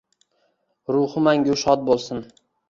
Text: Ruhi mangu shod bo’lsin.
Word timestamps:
Ruhi 0.95 1.23
mangu 1.27 1.59
shod 1.65 1.85
bo’lsin. 1.91 2.25